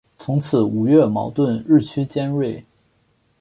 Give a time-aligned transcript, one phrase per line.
[0.17, 2.65] 从此吴越矛盾日趋尖锐。